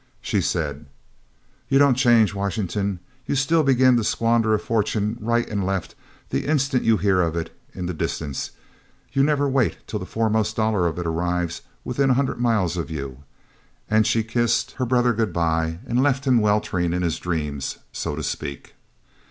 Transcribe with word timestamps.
She 0.19 0.41
said: 0.41 0.87
"You 1.69 1.77
don't 1.77 1.93
change, 1.93 2.33
Washington. 2.33 2.99
You 3.27 3.35
still 3.35 3.61
begin 3.61 3.97
to 3.97 4.03
squander 4.03 4.51
a 4.55 4.57
fortune 4.57 5.15
right 5.21 5.47
and 5.47 5.63
left 5.63 5.93
the 6.29 6.47
instant 6.47 6.81
you 6.83 6.97
hear 6.97 7.21
of 7.21 7.35
it 7.35 7.55
in 7.75 7.85
the 7.85 7.93
distance; 7.93 8.49
you 9.13 9.21
never 9.21 9.47
wait 9.47 9.77
till 9.85 9.99
the 9.99 10.07
foremost 10.07 10.55
dollar 10.55 10.87
of 10.87 10.97
it 10.97 11.05
arrives 11.05 11.61
within 11.83 12.09
a 12.09 12.15
hundred 12.15 12.39
miles 12.39 12.77
of 12.77 12.89
you," 12.89 13.19
and 13.91 14.07
she 14.07 14.23
kissed 14.23 14.71
her 14.79 14.87
brother 14.87 15.13
good 15.13 15.31
bye 15.33 15.77
and 15.85 16.01
left 16.01 16.25
him 16.25 16.39
weltering 16.39 16.93
in 16.93 17.03
his 17.03 17.19
dreams, 17.19 17.77
so 17.93 18.15
to 18.15 18.23
speak. 18.23 18.73